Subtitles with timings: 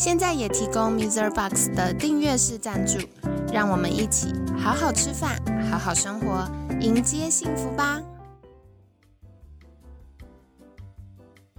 [0.00, 1.30] 现在也提供 Mr.
[1.30, 2.98] Box 的订阅式赞助，
[3.52, 5.38] 让我们一起好好吃饭，
[5.70, 6.50] 好好生活，
[6.80, 8.00] 迎接幸福吧！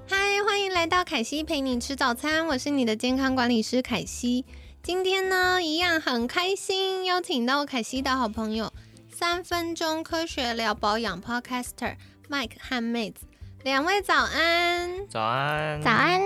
[0.08, 4.44] 嗨，欢迎来到凯西陪你吃早餐，我是你的健康管理师凯西。
[4.82, 8.74] 今天呢，一样很开心，邀请到凯西的好朋友，
[9.14, 11.96] 三分钟科学聊保养 Podcaster
[12.28, 13.28] Mike 和妹子，
[13.62, 16.20] 两位早安，早安，早安。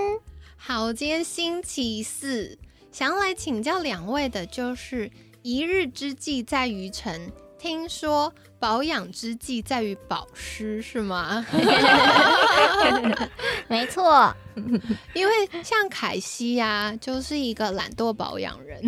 [0.68, 2.58] 好，今天星期四，
[2.92, 5.12] 想要来请教两位的就是
[5.44, 11.46] 一日之计在于晨，听说保养之计在于保湿，是吗？
[13.70, 14.36] 没错，
[15.14, 18.82] 因为像凯西呀、就是一个懒惰保养人，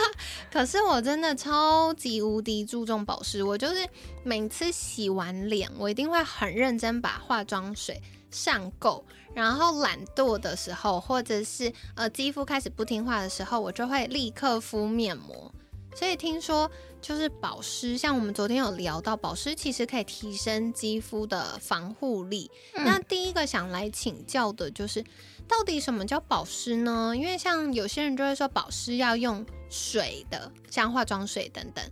[0.52, 3.88] 可是我真的超级无敌注重保湿，我就是
[4.22, 7.98] 每次洗完脸，我一定会很认真把化妆水
[8.30, 9.02] 上够，
[9.34, 15.52] 然后懒惰的时候，或者是呃肌肤开始不听话的时候，我就会立刻敷面膜。
[15.94, 16.70] 所以听说
[17.02, 22.50] 就是保湿，像我们昨天有聊到，保湿其实可以提升肌肤的防护力。
[22.74, 25.04] 嗯那第一个想来请教的就是，
[25.46, 27.12] 到底什么叫保湿呢？
[27.14, 31.84] 因为像有些人就会说保湿要用水的，像化妆水等等。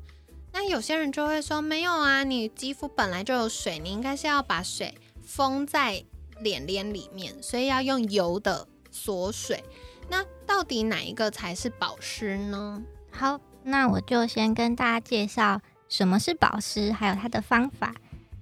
[0.52, 6.02] 那有些人就会说没有啊，你肌肤本来就有水，你应该是要把水封在
[6.40, 9.62] 脸脸里面，所以要用油的锁水。
[10.08, 12.82] 那到底哪一个才是保湿呢？
[13.10, 17.94] 好，那我就先跟大家介绍什么是保湿，还有它的方法。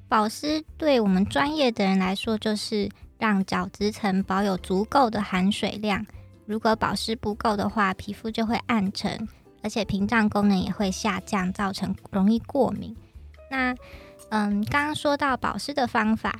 [0.08, 2.88] 保湿对我们专业的人来说，就是
[3.18, 6.06] 让角质层保有足够的含水量。
[6.46, 9.28] 如果保湿不够的话，皮肤就会暗沉，
[9.62, 12.96] 而且屏障功能也会下降，造成容易过敏。
[13.50, 13.74] 那
[14.30, 16.38] 嗯，刚刚说到保湿的方法，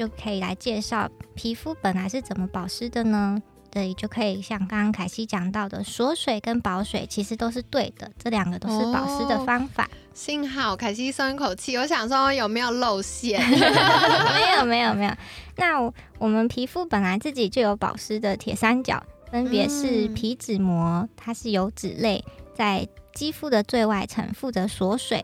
[0.00, 3.38] 就可以来介绍皮肤本来是怎么保湿的呢？
[3.70, 9.86] 对，就可以像刚刚凯西讲到的，锁水跟保水其实都是对的，这两个都是保湿的方法。
[10.14, 13.38] 幸好凯西松一口气，我想说有没有露馅？
[13.46, 15.12] 没有，没有，没有。
[15.56, 22.24] 那我我们皮肤本来自己就有保湿的铁三角，分别是嗯皮脂膜，它是油脂类，
[22.54, 25.22] 在肌肤的最外层负责锁水。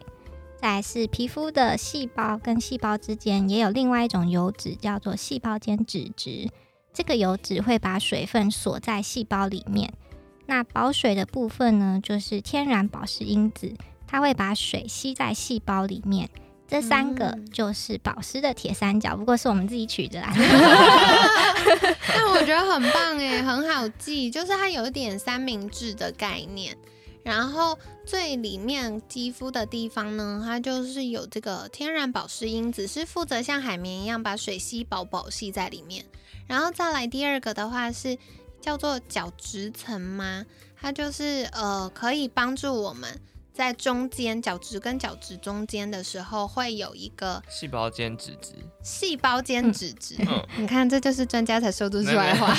[0.61, 6.49] 再来是皮肤的细胞跟细胞之间也有另外一种油脂，叫做细胞间脂质。
[6.93, 9.93] 这个油脂会把水分锁在细胞里面。
[10.47, 13.75] 那保水的部分呢，就是天然保湿因子，
[14.07, 16.31] 它会把水吸在细胞里面。
[16.69, 20.33] 这三个嗯就是保湿的铁三角，不过是我们自己取的啦。
[22.09, 26.77] 但我觉得很棒哎，很好记，就是它有一点三明治的概念。
[27.27, 36.05] 然后最里面肌肤的地方呢，它就是有这个天然保湿因子，是负责像海绵一样把水吸饱饱吸在里面。
[36.47, 38.17] 然后再来第二个的话是
[38.61, 40.47] 叫做角质层吗？
[40.81, 43.21] 它就是呃可以帮助我们
[43.57, 48.53] 在中间角质跟角质中间的时候会有一个细胞间脂质，
[48.83, 50.15] 细胞间脂质。
[50.19, 52.55] 嗯你看，这就是专家才说得出来的话，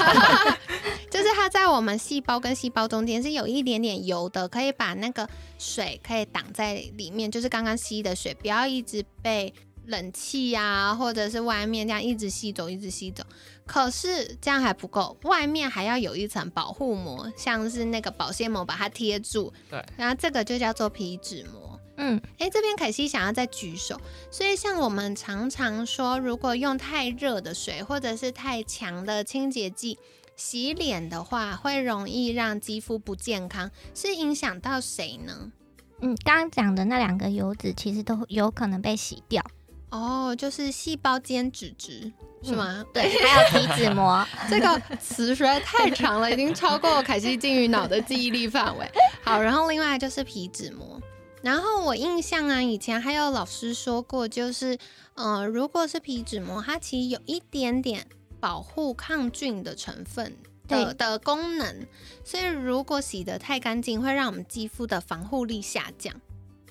[1.12, 9.54] 就是它在我们细胞跟细胞中间是有一点点油的，可以把那个水可以挡在里面，就是刚刚吸的水，不要一直被
[9.86, 13.24] 冷气呀、或者是外面这样一直吸走，一直吸走。
[13.68, 19.54] 可是这样还不够，外面还要有一层保护膜，像是那个保鲜膜把它贴住。
[19.70, 21.80] 对，然后这个就叫做皮脂膜。
[21.98, 24.00] 嗯，诶，这边凯西想要再举手，
[24.32, 29.98] 所以像我们常常说，如果用太热的水或者是太强的清洁剂
[30.36, 35.52] 洗脸的话，会容易让肌肤不健康，是影响到谁呢？
[36.00, 39.44] 嗯，刚刚讲的那两个油脂其实都有可能被洗掉，
[39.90, 42.12] 哦，就是细胞间脂质
[42.44, 42.86] 是吗？
[42.94, 44.26] 对， 还有皮脂膜。
[44.50, 48.86] 这个词实在太长了，已经超过凯西金鱼脑的记忆力范围。
[49.24, 51.02] 好，然后另外就是皮脂膜。
[51.42, 54.78] 然后我印象啊，以前还有老师说过，就是
[55.14, 58.06] 呃，如果是皮脂膜，它其实有一点点
[58.40, 60.36] 保护抗菌的成分
[60.68, 61.88] 的的功能，
[62.26, 66.14] 所以如果洗得太干净，会让我们肌肤的防护力下降。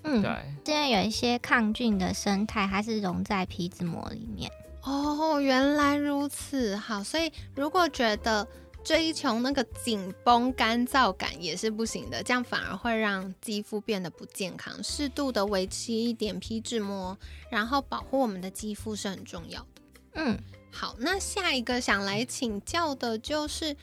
[0.06, 0.31] 嗯，对，
[0.64, 4.50] 现在有一些抗菌的生态，它是溶在皮脂膜里面。
[4.82, 6.76] 哦，原来如此。
[6.76, 8.47] 好，所以如果觉得
[8.85, 14.81] 追求那个紧绷干燥感也是不行的，这样反而会让肌肤变得不健康。
[14.85, 17.19] 适度的维持一点皮脂膜，
[17.50, 19.82] 然后保护我们的肌肤是很重要的。
[20.14, 20.38] 嗯，
[20.70, 23.76] 好，那下一个想来请教的就是，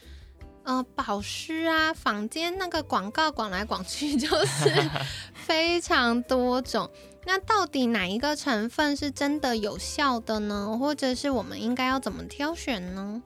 [0.64, 4.70] 呃，保湿啊，坊间那个广告广来广去 就是
[5.36, 6.90] 非常多种。
[7.26, 10.78] 那到底哪一个成分是真的有效的呢？
[10.80, 13.22] 或者是我们应该要怎么挑选呢？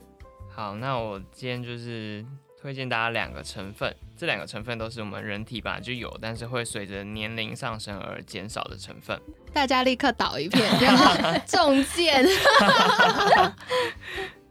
[0.56, 2.26] 好，那我今天就是
[2.60, 9.20] 推荐大家两个成分，这两个成分都是我们人体本来就有，但是会随着年龄上升而减少的成分。
[9.54, 12.26] 大家立刻倒一片，然后 中箭。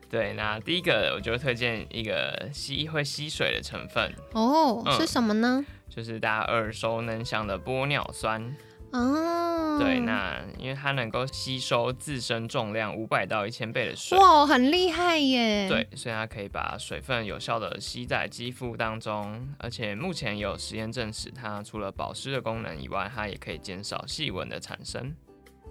[0.08, 5.64] 对，那第一个我就会推荐一个吸会吸水的成分，哦，嗯是什么呢？
[5.88, 8.54] 就是大家耳熟能详的玻尿酸。
[8.92, 14.16] 哦，对，那因为它能够吸收自身重量五百到一千倍的水。
[14.16, 15.68] 哇，很厉害耶！
[15.68, 25.14] 对，所以它可以把水分有效的吸在肌肤当中，而且目前有实验证实，它除了保湿的功能以外，它也可以减少细纹的产生。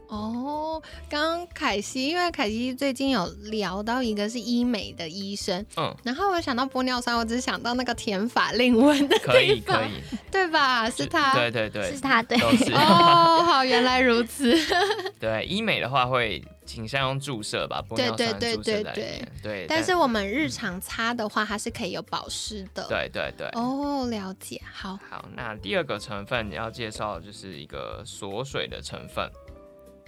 [0.08, 10.90] 哦，刚刚凯西，因为凯西最近有聊到一个是医美的医生，嗯，然后我想到玻尿酸，我只想到那个填法令纹的可以可以，对吧？
[10.90, 11.34] 是他。
[11.34, 12.38] 对对对是，他对。
[12.74, 14.56] 哦，好，原来如此。
[15.20, 19.32] 对，医美的话会倾向用注射吧，玻尿酸对对注射在里对对面。
[19.42, 22.88] 对，但是我们日常擦的话，它是可以有保湿的。。
[22.88, 23.48] 对对对。
[23.54, 24.62] 哦，了解。
[24.72, 29.30] 好，好，那第二个成分要介绍的就是一个锁水的成分，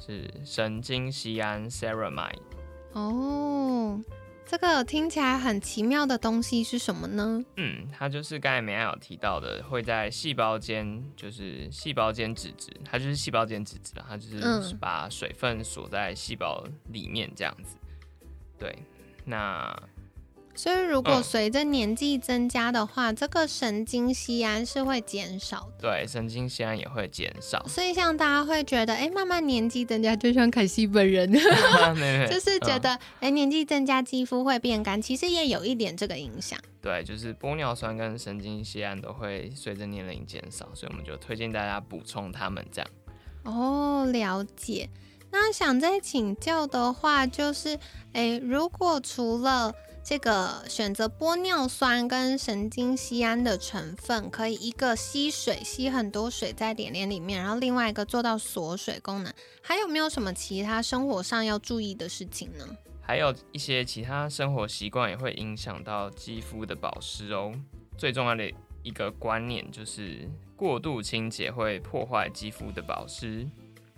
[0.05, 2.39] 是神经酰胺 ceramide。
[2.93, 4.01] 哦，
[4.45, 7.43] 这个听起来很奇妙的东西是什么呢？
[7.57, 17.75] 嗯，它就是刚才美安有提到的，会在细胞间，就是细胞间脂质，它就是细胞间脂质，它就是嗯把水分锁在细胞里面这样子。
[18.57, 18.75] 对，
[19.25, 19.77] 那
[20.57, 25.89] 所以，如果嗯随着年纪增加的话，这个神经酰胺是会减少的。
[25.89, 27.63] 对神经酰胺也会减少。
[27.67, 31.31] 所以，像大家会觉得，哎、慢慢年纪增加，就像凯西本人，
[32.27, 36.59] 就是觉嗯得，哎、年纪增加，肌肤会变干，其实也有一点这个影响。
[36.81, 42.89] 对，就是玻尿酸跟神经酰胺都会随着年龄减少，所以我们就推荐大家补充它们这样。
[43.43, 44.89] 哦，了解。
[45.29, 47.77] 那想再请教的话，就是，
[48.13, 49.73] 哎、如果除了
[50.09, 62.65] 这个选择玻尿酸跟神经酰胺的成分，可以一个吸水，吸很多水在脸脸里面，然后另外一个做到锁水功能，还有没有什么其他生活上要注意的事情呢？
[63.01, 67.51] 还有一些其他生活习惯也会影响到肌肤的保湿哦。
[67.97, 68.49] 最重要的
[68.83, 70.25] 一个观念就是，
[70.55, 73.45] 过度清洁会破坏肌肤的保湿。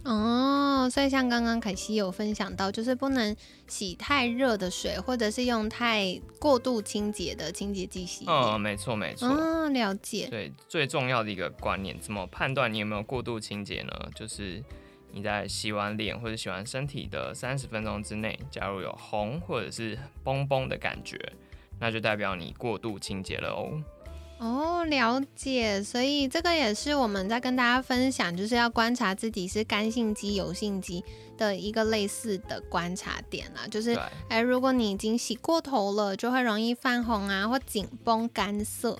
[0.05, 3.35] 哦，所以像刚刚凯西有分享到，就是不能
[3.67, 8.35] 洗太热的水，或者是用太过度清洁的清洁剂洗脸。
[8.35, 9.27] 嗯，没错没错。
[9.27, 10.27] 哦，了解。
[10.29, 13.91] 对，最重要的一个观念，怎么判断你有没有过度清洁呢？
[14.15, 14.63] 就是
[15.11, 21.19] 你在洗完脸或者洗完身体的三十分钟之内，假如有红或者是崩崩的感觉，
[21.79, 23.83] 那就代表你过度清洁了哦。
[24.39, 25.83] 哦，了解。
[25.83, 31.03] 所以这个也是我们在跟大家分享，就是要观察自己是干性肌、油性肌
[31.37, 33.67] 的一个类似的观察点啦。
[33.69, 38.97] 就是对，哎，如果你已经洗过头了，就会容易泛红啊，或紧绷干涩。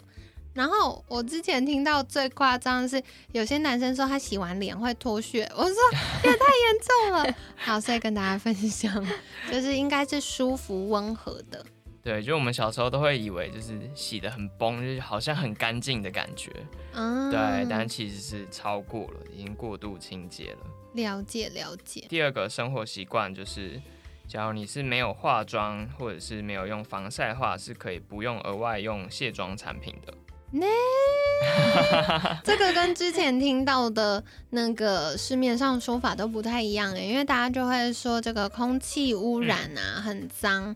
[0.51, 3.01] 然后我之前听到最夸张的是，
[3.31, 5.75] 有些男生说他洗完脸会脱屑，我说
[6.25, 7.36] 也太严重了。
[7.55, 9.08] 好，所以跟大家分享，
[9.50, 11.65] 就是应该是舒服温和的。
[12.01, 16.51] 对，就我们小时候都会以为就是洗的很崩，就是好像很干净的感觉，
[16.94, 20.60] 嗯，对，但其实是超过了，已经过度清洁了。
[20.94, 22.06] 了解了解。
[22.10, 23.79] 第二个生活习惯就是，
[24.27, 30.13] 假如你是没有化妆或者是没有用防晒的话，是可以不用额外用卸妆产品的。
[32.44, 40.75] 这个跟之前听到的那个市面上说法都不太一样诶，因为大家就会说这个空气污染啊、很脏，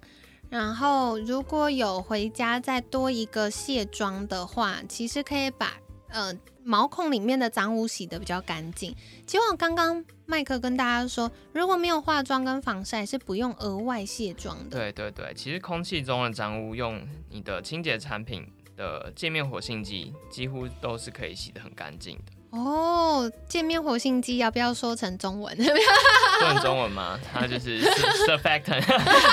[0.53, 5.73] 然后如果有回家再多一个卸妆的话，其实可以把
[6.09, 6.31] 呃
[6.63, 8.95] 毛孔里面的脏污洗得比较干净。
[9.25, 14.77] 其实我刚刚麦克跟大家说，如果没有化妆跟防晒是不用额外卸妆的。
[14.77, 18.45] 对对对，其实空气中的脏污用你的清洁产品
[18.77, 22.32] 的界面活性剂，几乎都是可以洗得很干净的。
[22.53, 25.55] 哦，界面活性剂要不要说成中文？
[25.57, 27.19] 说成中文吗？
[27.33, 27.81] 它就是
[28.29, 28.85] surfactant，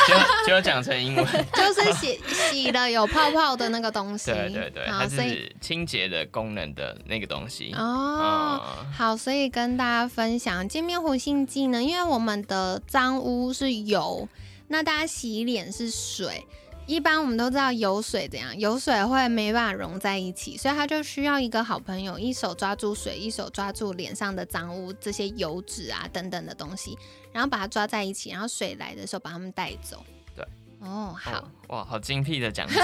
[0.09, 1.27] 就就讲成英文。
[1.53, 4.31] 就是洗洗了有泡泡的那个东西。
[4.31, 7.75] 对对对，好，它是清洁的功能的那个东西。
[7.77, 8.63] 哦。
[8.79, 14.27] 嗯好，所以跟大家分享界面活性剂呢，因为我们的脏污是油，
[14.69, 16.47] 那大家洗脸是水，
[16.91, 26.99] 一般我们都知道油水怎样，油水会没办法融在一起，所以它就需要一个好朋友，一手抓住水，一手抓住脸上的脏污，这些油脂啊等等的东西，
[27.33, 30.05] 然后把它抓在一起，然后水来的时候把它们带走。
[30.35, 30.45] 对，
[30.81, 32.75] 哦，好哦，哇，好精辟的讲解。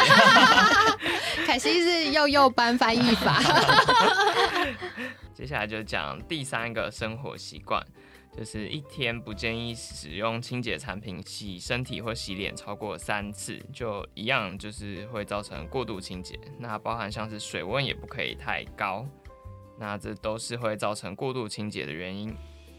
[1.44, 3.42] 凯西是幼幼班翻译法。
[5.34, 7.84] 接下来就讲第三个生活习惯，
[8.36, 16.38] 就是一天不建议使用清洁产品洗身体或洗脸超过三次，就一样就是会造成过度清洁。
[16.58, 19.06] 那包含像是水温也不可以太高，
[19.78, 22.36] 那这都是会造成过度清洁的原因。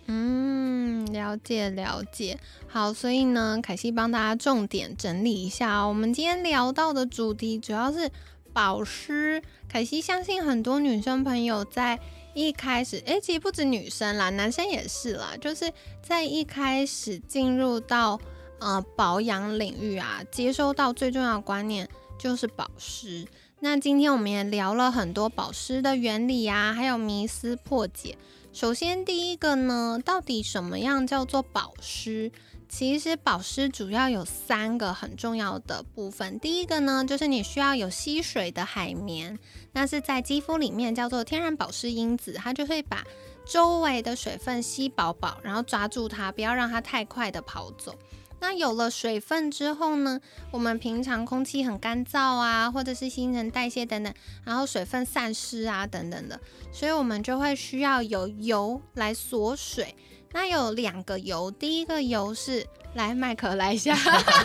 [0.09, 2.39] 嗯，了解了解。
[2.67, 5.89] 好，所以呢，凯西帮大家重点整理一下哦。
[5.89, 8.09] 我们今天聊到的主题主要是
[8.57, 9.39] 保湿。
[9.69, 11.99] 凯西相信很多女生朋友在
[12.33, 15.71] 一开始，诶，其实不止女生啦，男生也是啦，就是
[16.01, 18.19] 在一开始进入到
[18.57, 21.87] 呃保养领域啊，接收到最重要的观念
[22.17, 23.27] 就是保湿。
[23.59, 28.17] 那今天我们也聊了很多保湿的原理啊，还有迷思破解。
[28.51, 32.31] 首先，第一个呢，到底什么样叫做保湿？
[32.69, 36.39] 其实保湿主要有三个很重要的部分。
[36.39, 39.39] 第一个呢，就是你需要有吸水的海绵，
[39.71, 43.03] 那是在肌肤里面叫做天然保湿因子，它就会把
[43.45, 47.95] 周围的水分吸饱饱，然后抓住它，不要让它太快的跑走。
[48.39, 50.19] 那有了水分之后呢，
[50.51, 56.39] 我们平常空气很干燥啊，或者是新陈代谢等等，然后水分散失啊等等的，
[56.71, 59.95] 所以我们就会需要有油来锁水。
[60.31, 62.65] 那有两个油，第一个油是
[62.95, 63.95] 来麦克来一下，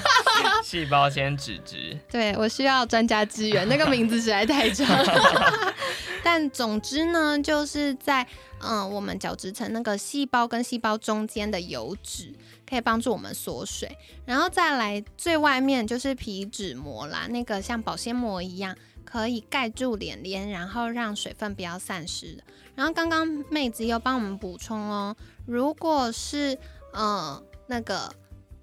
[0.63, 4.87] 细胞间脂质，对我需要专家支援，那个名字实在太长。
[6.25, 8.27] 但总之呢，就是在
[8.61, 12.35] 嗯我们角质层那个细胞跟细胞中间的油脂。
[12.65, 18.75] 可以帮助我们锁水，然后再来最外面就是皮脂膜啦，那个像保鲜膜一样，
[19.13, 22.43] 可以盖住脸脸，然后让水分不要散失。
[22.75, 25.15] 然后刚刚妹子又帮我们补充哦，
[25.47, 26.59] 如果是
[26.95, 28.11] 呃那个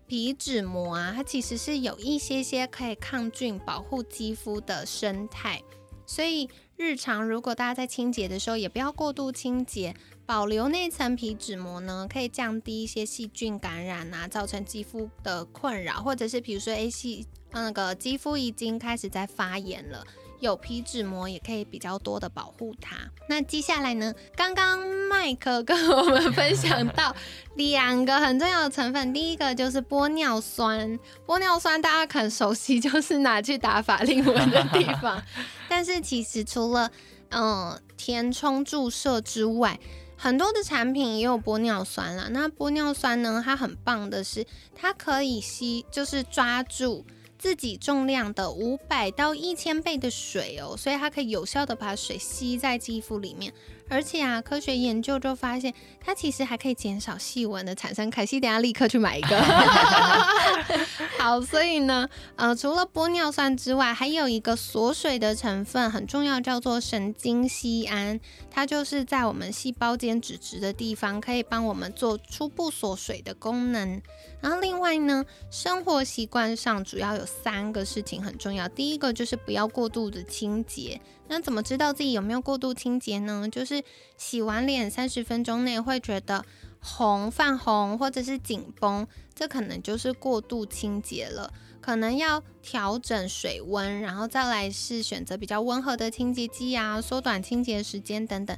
[0.07, 5.61] 皮脂膜啊，它其实是有一些些可以抗菌、保护肌肤的生态，
[6.07, 9.95] 所以日常如果大家在清洁的时候，也不要过度清洁。
[10.25, 20.05] 保留那层皮脂膜呢，可以降低一些细菌感染啊，造成肌肤的困扰，或者是比如说 A 细那个肌肤已经开始在发炎了，
[20.39, 22.95] 有皮脂膜也可以比较多的保护它。
[23.27, 24.79] 那接下来呢，刚刚
[25.09, 27.15] 麦克跟我们分享到
[27.55, 35.21] 两个很重要的成分，第一个就是玻尿酸，玻尿酸大家很熟悉，就是拿去打法令纹的地方，
[35.67, 36.89] 但是其实除了
[37.29, 39.79] 嗯填充注射之外，
[40.15, 42.27] 很多的产品也有玻尿酸啦。
[42.31, 43.41] 那玻尿酸呢？
[43.43, 47.05] 它很棒的是，它可以吸，就是抓住
[47.39, 53.53] 自己重量的五百到一千倍的水哦，所以它可以有效的把水吸在肌肤里面。
[53.89, 58.09] 而且啊，科学研究就发现，它其实还可以减少细纹的产生。
[58.09, 59.37] 凯西，等下立刻去买一个。
[61.17, 68.19] 好，所以呢，呃，除了玻尿酸之外，还有一个锁水的成分很重要，叫做神经酰胺。
[68.51, 74.01] 它就是在我们细胞间脂质的地方，可以帮我们做初步锁水的功能。
[74.41, 78.67] 然后另外呢，生活习惯上主要有三个事情很重要。
[78.69, 81.01] 第一个就是不要过度的清洁。
[81.29, 83.47] 那怎么知道自己有没有过度清洁呢？
[83.49, 83.83] 就是
[84.17, 86.43] 洗完脸三十分钟内会觉得
[86.81, 98.57] 红、泛红或者是紧绷，这可能就是过度清洁了，可能要调整水温，然后再来是选择比较温和的清洁剂啊，缩短清洁时间等等，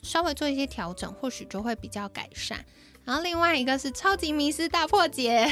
[0.00, 2.64] 稍微做一些调整，或许就会比较改善。
[3.04, 5.44] 然后另外一个是超级迷失大破解，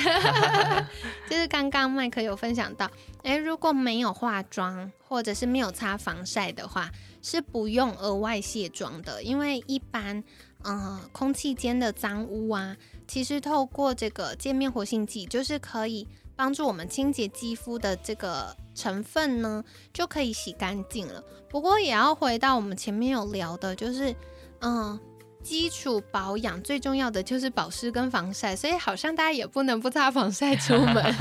[1.29, 2.89] 就是刚刚麦克有分享到，
[3.25, 6.91] 诶，如果没有化妆或者是没有擦防晒的话，
[7.23, 10.23] 是不用额外卸妆的，因为一般，
[10.65, 12.77] 嗯，空气间的脏污啊，
[13.09, 21.23] 其实透过这个界面活性剂，就是可以帮助我们清洁肌肤的这个成分呢，就可以洗干净了。
[21.49, 24.15] 不过也要回到我们前面有聊的，就是，
[24.61, 24.99] 嗯。
[25.43, 31.15] 基础保养最重要的就是保湿跟防晒，所以好像大家也不能不擦防晒出门。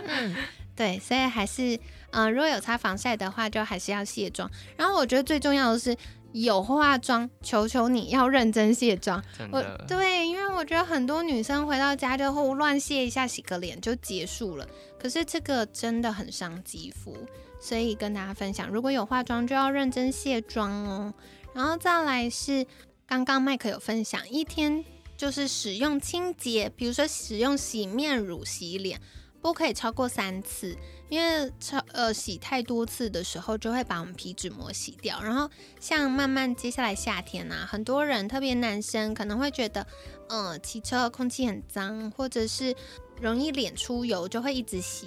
[0.76, 1.78] 对，所以还是，
[2.10, 4.50] 嗯，如果有擦防晒的话，就还是要卸妆。
[4.76, 5.96] 然后我觉得最重要的是
[6.32, 9.22] 有化妆，求求你要认真卸妆。
[9.50, 14.68] 我对，因为我觉得很多女生回到家就胡乱卸一下，洗个脸就结束了。
[15.00, 17.16] 可是这个真的很伤肌肤，
[17.58, 21.14] 所以跟大家分享，如果有化妆就要认真卸妆哦。
[21.54, 22.66] 然后再来是。
[23.06, 24.84] 刚刚麦克有分享，一天
[25.16, 29.00] 就是使用清洁，比如说使用洗面乳洗脸，
[29.40, 30.76] 不可以超过三次，
[31.08, 35.22] 因为超呃洗太多次的时候就会把我们皮脂膜洗掉。
[35.22, 35.48] 然后
[35.78, 39.86] 像慢慢接下来夏天啊，很多人特别男生可能会觉得，
[40.28, 42.74] 嗯，骑车空气很脏，或者是
[43.20, 45.06] 容易脸出油，就会一直洗。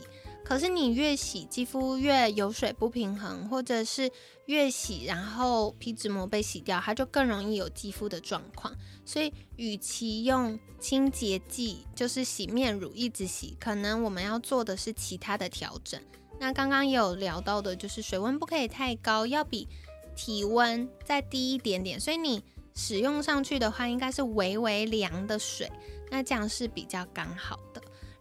[0.49, 4.11] 可是你越洗，肌肤越油水不平衡，或者是
[4.47, 8.75] 越洗，然后皮脂膜被洗掉，它就更容易有肌肤的状况。
[9.05, 16.01] 所以，与其用清洁剂，就是洗面乳一直洗，可能我们要做的是其他的调整。
[16.39, 19.67] 那刚刚有聊到的，就是水温不可以太高，要比
[20.15, 21.99] 体温再低一点点。
[21.99, 25.71] 所以你使用上去的话，应该是微微凉的水，
[26.09, 27.79] 那这样是比较刚好的。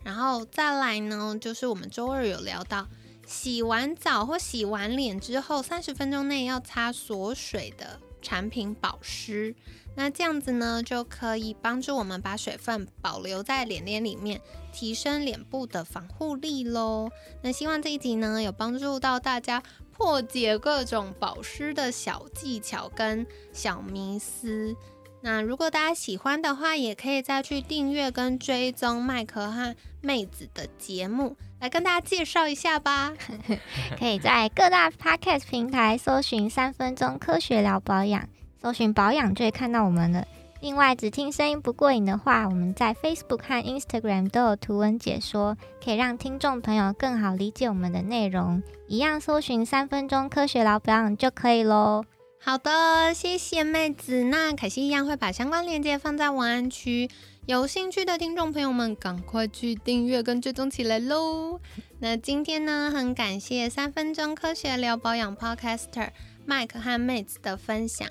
[0.08, 2.88] 然后再来呢，就是我们周二有聊到，
[3.26, 9.54] 洗完澡或洗完脸之后，三十分钟内要擦锁水的产品保湿。
[9.96, 14.40] 那这样子呢，就可以帮助我们把水分保留在脸脸里面，
[14.72, 17.10] 提升脸部的防护力喽。
[17.42, 19.62] 那希望这一集呢，有帮助到大家
[19.92, 24.74] 破解各种保湿的小技巧跟小迷思。
[25.20, 33.12] 那如果大家喜欢的话，也可以再去订阅跟追踪麦克和妹子的节目，来跟大家介绍一下吧。
[33.98, 38.28] 可以在各大 podcast 平台搜寻“三分钟科学聊保养”，
[38.62, 40.24] 搜寻保养就会看到我们了。
[40.60, 48.62] 另外，只听声音不过瘾的话，我们在 Facebook 和 Instagram 都有图文解说，可以让听众朋友更好理解我们的内容。
[48.86, 52.04] 一样搜寻“三分钟科学聊保养”就可以喽。
[52.40, 54.24] 好的，谢谢妹子。
[54.24, 57.10] 那凯西一样会把相关链接放在文案区，
[57.46, 61.60] 有兴趣的听众朋友们赶快去订阅跟追踪起来喽。
[61.98, 66.10] 那今天呢，很感谢三分钟科学聊保养 Podcaster
[66.46, 68.08] Mike 和妹子的分享。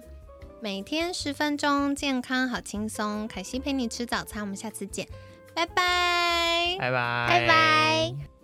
[0.62, 3.28] 每天十分钟，健康好轻松。
[3.28, 5.08] 凯西陪你吃早餐，我们下次见，
[5.56, 8.37] 拜拜，拜拜，拜拜。